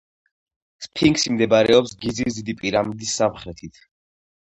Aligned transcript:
სფინქსი 0.85 1.35
მდებარეობს 1.35 1.95
გიზის 2.01 2.41
დიდი 2.41 2.59
პირამიდის 2.65 3.17
სამხრეთით. 3.23 3.83